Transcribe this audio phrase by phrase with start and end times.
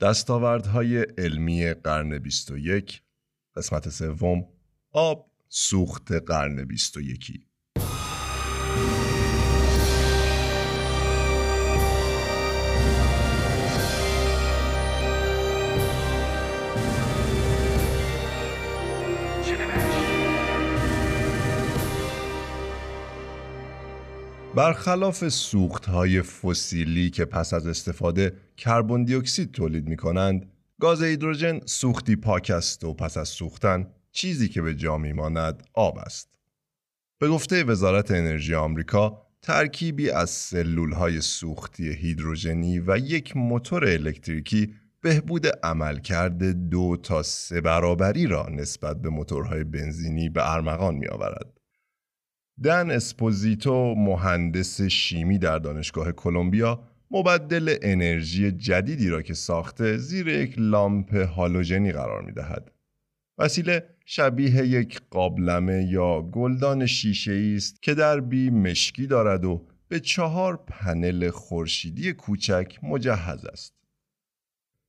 [0.00, 3.02] دستاوردهای علمی قرن 21
[3.56, 4.48] قسمت سوم
[4.92, 7.49] آب سوخت قرن 21
[24.54, 31.60] برخلاف سوختهای فسیلی که پس از استفاده کربن دی اکسید تولید می کنند، گاز هیدروژن
[31.66, 36.28] سوختی پاک است و پس از سوختن چیزی که به جا میماند آب است.
[37.18, 44.74] به گفته وزارت انرژی آمریکا، ترکیبی از سلول های سوختی هیدروژنی و یک موتور الکتریکی
[45.00, 51.59] بهبود عملکرد دو تا سه برابری را نسبت به موتورهای بنزینی به ارمغان می آورد.
[52.64, 60.54] دن اسپوزیتو مهندس شیمی در دانشگاه کلمبیا مبدل انرژی جدیدی را که ساخته زیر یک
[60.58, 62.72] لامپ هالوژنی قرار می دهد.
[63.38, 70.00] وسیله شبیه یک قابلمه یا گلدان شیشه است که در بی مشکی دارد و به
[70.00, 73.74] چهار پنل خورشیدی کوچک مجهز است.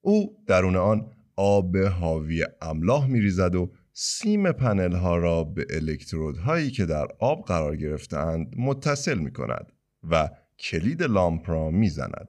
[0.00, 6.70] او درون آن آب حاوی املاح می ریزد و سیم پنل ها را به الکترودهایی
[6.70, 9.72] که در آب قرار گرفتند متصل می کند
[10.10, 12.28] و کلید لامپ را می زند.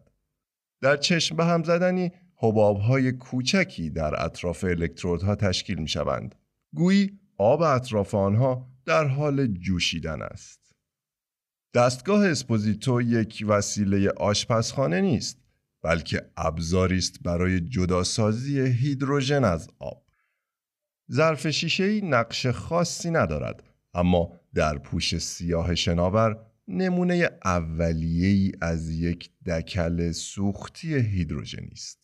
[0.81, 6.35] در چشم به هم زدنی حباب های کوچکی در اطراف الکترودها تشکیل می شوند.
[6.75, 10.75] گویی آب اطراف آنها در حال جوشیدن است.
[11.73, 15.41] دستگاه اسپوزیتو یک وسیله آشپزخانه نیست
[15.83, 20.06] بلکه ابزاری است برای جداسازی هیدروژن از آب.
[21.11, 23.63] ظرف شیشه نقش خاصی ندارد
[23.93, 31.99] اما در پوش سیاه شناور نمونه اولیه ای از یک دکل سوختی هیدروژنی است.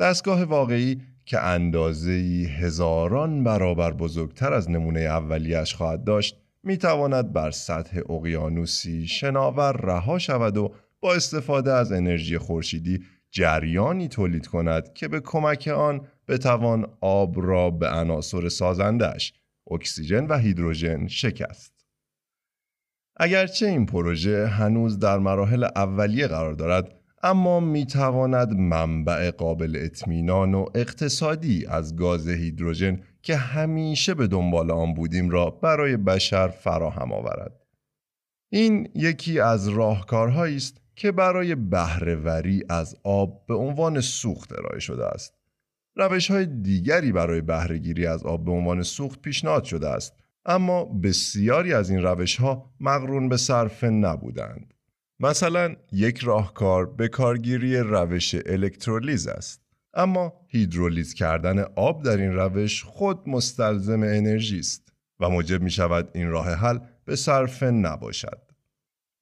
[0.00, 2.12] دستگاه واقعی که اندازه
[2.60, 10.18] هزاران برابر بزرگتر از نمونه اولیش خواهد داشت می تواند بر سطح اقیانوسی شناور رها
[10.18, 16.86] شود و با استفاده از انرژی خورشیدی جریانی تولید کند که به کمک آن بتوان
[17.00, 19.32] آب را به عناصر سازندش
[19.70, 21.72] اکسیژن و هیدروژن شکست.
[23.16, 30.54] اگرچه این پروژه هنوز در مراحل اولیه قرار دارد اما می تواند منبع قابل اطمینان
[30.54, 37.12] و اقتصادی از گاز هیدروژن که همیشه به دنبال آن بودیم را برای بشر فراهم
[37.12, 37.62] آورد.
[38.52, 45.06] این یکی از راهکارهایی است که برای بهرهوری از آب به عنوان سوخت ارائه شده
[45.06, 45.34] است.
[45.96, 50.14] روش های دیگری برای بهرهگیری از آب به عنوان سوخت پیشنهاد شده است
[50.46, 54.74] اما بسیاری از این روش ها مقرون به صرفه نبودند.
[55.20, 59.62] مثلا یک راهکار به کارگیری روش الکترولیز است
[59.94, 66.10] اما هیدرولیز کردن آب در این روش خود مستلزم انرژی است و موجب می شود
[66.14, 68.47] این راه حل به صرفه نباشد.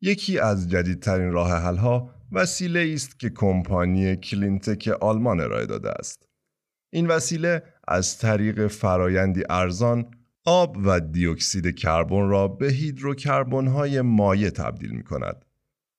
[0.00, 6.28] یکی از جدیدترین راه حل ها وسیله است که کمپانی کلینتک آلمان ارائه داده است.
[6.92, 10.10] این وسیله از طریق فرایندی ارزان
[10.44, 15.44] آب و دیوکسید کربن را به هیدروکربن های مایع تبدیل می کند.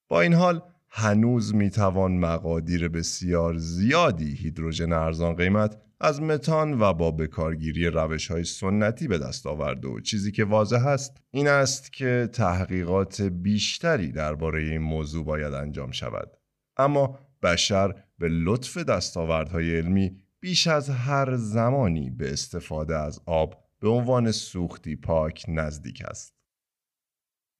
[0.09, 0.62] با این حال
[1.00, 8.31] هنوز می توان مقادیر بسیار زیادی هیدروژن ارزان قیمت از متان و با بکارگیری روش
[8.31, 14.12] های سنتی به دست آورده و چیزی که واضح است این است که تحقیقات بیشتری
[14.12, 16.38] درباره این موضوع باید انجام شود.
[16.78, 23.90] اما بشر به لطف دستاوردهای علمی بیش از هر زمانی به استفاده از آب به
[23.90, 26.34] عنوان سوختی پاک نزدیک است.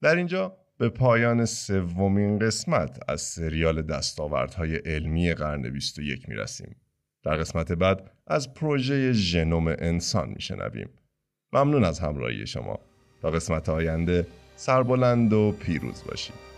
[0.02, 6.76] در اینجا به پایان سومین قسمت از سریال دستاوردهای علمی قرن 21 می رسیم.
[7.24, 10.90] در قسمت بعد از پروژه ژنوم انسان میشنویم.
[11.54, 12.80] ممنون از همراهی شما.
[13.22, 16.57] تا قسمت آینده سربلند و پیروز باشید.